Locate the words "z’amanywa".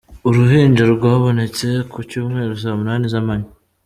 3.13-3.51